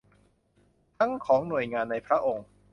[0.97, 2.45] ทั้งของหน่วยงานในพระองค์